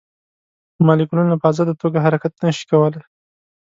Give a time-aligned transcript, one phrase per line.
[0.85, 3.01] مالیکولونه په ازاده توګه حرکت نه شي کولی.